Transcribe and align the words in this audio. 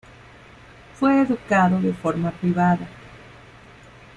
Fue 0.99 1.21
educado 1.21 1.79
de 1.79 1.93
forma 1.93 2.31
privada. 2.31 2.87